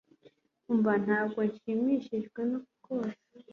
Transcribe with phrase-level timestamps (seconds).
[0.71, 2.41] Umva ntabwo nshimishijwe
[2.83, 3.21] rwose